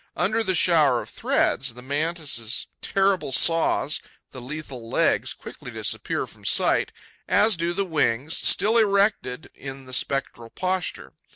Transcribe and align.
Under 0.15 0.43
this 0.43 0.57
shower 0.57 1.01
of 1.01 1.11
threads, 1.11 1.75
the 1.75 1.83
Mantis' 1.83 2.65
terrible 2.81 3.31
saws, 3.31 4.01
the 4.31 4.41
lethal 4.41 4.89
legs, 4.89 5.31
quickly 5.35 5.69
disappear 5.69 6.25
from 6.25 6.43
sight, 6.43 6.91
as 7.27 7.55
do 7.55 7.71
the 7.71 7.85
wings, 7.85 8.35
still 8.35 8.79
erected 8.79 9.51
in 9.53 9.85
the 9.85 9.93
spectral 9.93 10.49
posture. 10.49 11.13